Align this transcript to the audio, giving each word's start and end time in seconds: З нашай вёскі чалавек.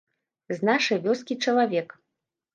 З 0.55 0.67
нашай 0.69 1.01
вёскі 1.05 1.39
чалавек. 1.45 1.87